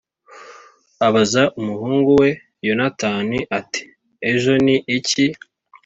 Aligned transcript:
Abaza 1.07 1.43
umuhungu 1.59 2.09
we 2.21 2.29
yonatani 2.67 3.39
ati 3.59 3.81
ejo 4.31 4.53
ni 4.65 4.75
iki 4.97 5.25